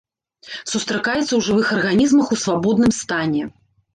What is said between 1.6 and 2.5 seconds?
арганізмах у